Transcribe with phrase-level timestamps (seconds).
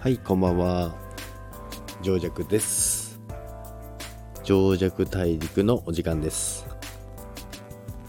[0.00, 0.94] はい、こんばんは。
[2.00, 3.20] 上弱です。
[4.44, 6.66] 上弱大陸のお時間です。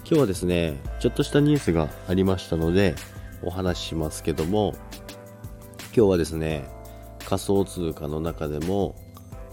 [0.05, 2.95] 今日はですね、ちょっとしたニュースがありましたので、
[3.43, 4.73] お話ししますけども、
[5.93, 6.63] 今日はですね、
[7.25, 8.95] 仮想通貨の中でも、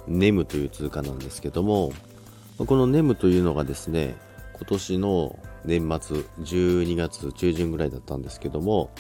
[0.07, 1.93] ネムという通貨なんですけども、
[2.57, 4.15] このネムというのがですね、
[4.55, 8.93] 今年の年末12月中旬ぐらいだったんですけども、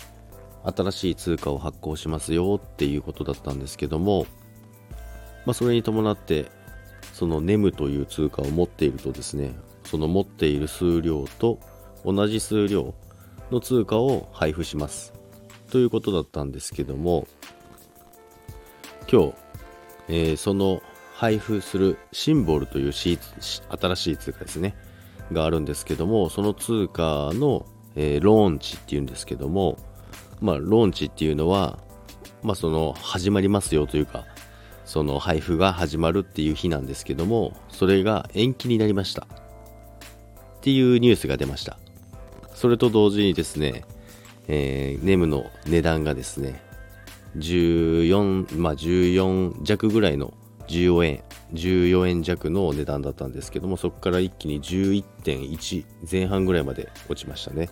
[0.77, 4.27] 新しい通貨を発行しますよっていうことだったんですけども、
[5.47, 6.51] まあ、それに伴って
[7.13, 9.55] そのネムという通貨を持っているとですね
[9.85, 11.59] その持っている数量と
[12.05, 12.95] 同じ数量
[13.51, 15.15] の通貨を配布します。
[15.71, 17.27] ということだったんですけども
[19.11, 19.35] 今日、
[20.09, 20.83] えーその
[21.15, 24.77] 配布するシンボルというシーツ新しい通貨ですね
[25.33, 29.77] があるんですけどもその通貨の、えーローンチっていうんですけども
[30.41, 31.79] まあ、ローンチっていうのは、
[32.43, 34.25] まあ、その、始まりますよというか、
[34.85, 39.27] その配布が始まるっていう日なんですけども、それが延期になりました。
[39.27, 41.79] っていうニュースが出ました。
[42.55, 43.85] それと同時にですね、
[44.49, 46.63] えーネムの値段がですね、
[47.37, 50.33] 14、まあ、14弱ぐらいの
[50.69, 57.69] 14円、14円弱の値段だったんですけども、そこから一気に11.1前半ぐらいまで落ちましたね。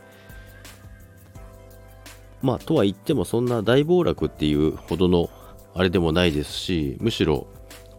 [2.42, 5.30] まあ、とは言ってもそんな大暴落っていうほどの
[5.74, 7.46] あれでもないですし、むしろ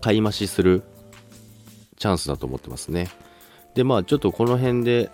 [0.01, 0.83] 買い増しする
[1.97, 3.09] チャンスだと思ってますね。
[3.75, 5.09] で、まあ、ちょっとこの辺で、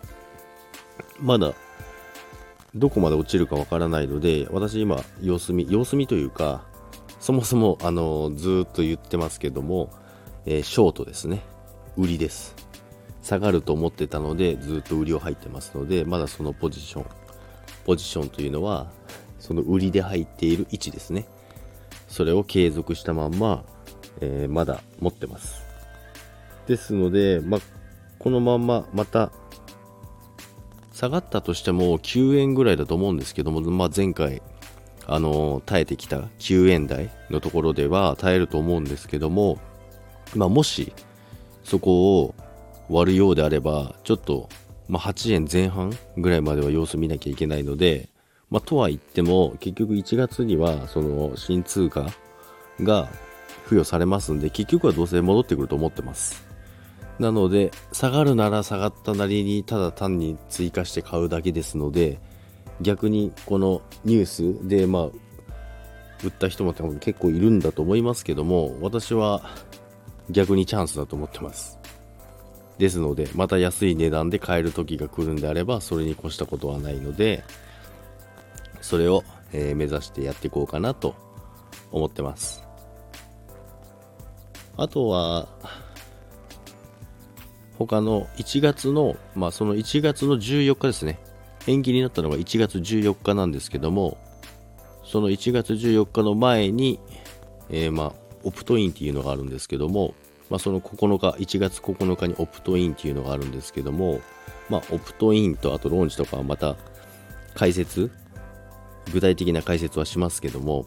[1.20, 1.54] まだ
[2.76, 6.64] どこまで落ちるかわからないので、私今、様子見、様子見というか、
[7.20, 9.90] そもそも、あの、ずっと言ってますけども、
[10.46, 11.42] えーショートですね。
[11.96, 12.56] 売りです。
[13.22, 17.06] 下がると思ってたので、ずっと売りを入ってますので、まだそのポジション、
[17.86, 18.92] ポジションというのは、
[19.40, 21.26] その売りで入っている位置ですね。
[22.08, 23.64] それを継続したまんま、
[24.22, 25.64] えーまだ持ってます。
[26.68, 27.60] ですので、ま、
[28.20, 29.32] このまんままた
[30.94, 34.42] 下がったとしても9円ぐらいだと思うんですけども、まあ、前回、
[35.06, 39.58] あの耐えてきた9円台のところでは耐えると思うんですけども、
[40.34, 40.94] まあ、もし
[41.66, 42.36] そこを
[42.90, 44.50] 割るようであれば、ちょっと、
[44.88, 48.10] まあ、8円前半ぐらいまでは様子見なきゃいけないので、
[48.50, 52.08] まあ、とは言っても、結局1月には、その新通貨
[52.82, 53.10] が
[53.66, 56.46] 付与されますんで、結局はどうせ戻ってくると思ってます。
[57.20, 62.20] なので、下がるなら下がったなりに、ただ単に追加して買うだけですので、
[62.82, 65.06] 逆にこのニュースで、まあ、
[66.24, 69.42] 売った人も多分結構いるんだと思いますけども、私は
[70.30, 71.80] 逆にチャンスだと思ってます。
[72.78, 77.44] ですので、また安い値段で買える時が来るんであれば、それに越したことはないので、
[78.82, 81.16] それを、えー目指してやっていこうかなと
[81.92, 82.64] 思ってます。
[84.76, 85.48] あとは、
[87.78, 91.20] 他の1月の、まあその1月の14日ですね。
[91.68, 94.18] 延期になったのが1月14日なんですけども、
[95.04, 97.00] その1月14日の前に、
[97.70, 98.14] えーまあ、
[98.44, 100.14] オプトインっていうのがあるんですけども、
[100.54, 104.22] まあ、その9日、1月9日にオプトインっていうのがあるんですけども、
[104.70, 106.76] まあ、オプトインとあとローンチとかはまた
[107.56, 108.12] 解説、
[109.12, 110.86] 具体的な解説はしますけども、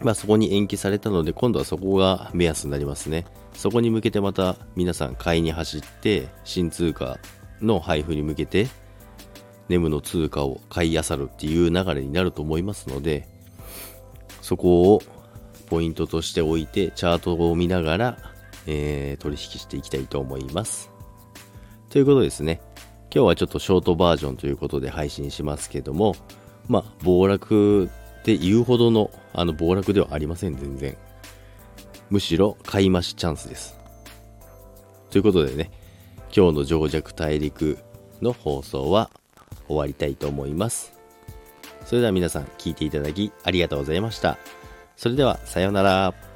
[0.00, 3.24] まあ、そこに延期されたので、今度はそこが目安になりますね。
[3.54, 7.20] そこに向けてまた皆さん買いに走って、新通貨
[7.60, 8.66] の配布に向けて、
[9.68, 13.28] ネムの通貨を買い漁るっていう流れになると思いますので、
[14.40, 15.02] そこを
[15.68, 18.31] ポイントとして置いて、チャートを見ながら、
[18.66, 20.90] えー取引していきたいと思います。
[21.90, 22.60] ということですね、
[23.14, 26.14] 今日はちょっとショートバージョンということで配信しますけども、
[26.68, 27.90] まあ、暴落
[28.20, 30.96] って言うほどの、あの、暴落ではありません、全然。
[32.08, 33.78] むしろ、買い増しチャンスです。
[35.10, 35.70] ということでね、
[36.34, 37.78] 今日の情弱大陸
[38.22, 39.10] の放送は
[39.66, 40.94] 終わりたいと思います。
[41.84, 44.38] それでは皆さん聞いていただきありがとうございました。
[44.96, 46.31] それでは、さようなら。